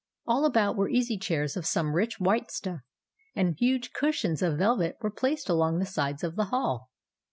[0.25, 2.79] All about were easy chairs of some rich white stuff;
[3.35, 6.89] and huge cushions of velvet were placed along the sides of the hall.